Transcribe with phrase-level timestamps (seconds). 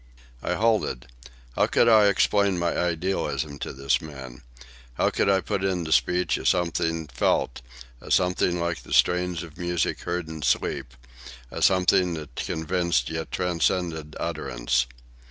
[0.41, 1.05] I halted.
[1.55, 4.41] How could I explain my idealism to this man?
[4.95, 7.61] How could I put into speech a something felt,
[8.01, 10.95] a something like the strains of music heard in sleep,
[11.51, 14.87] a something that convinced yet transcended utterance?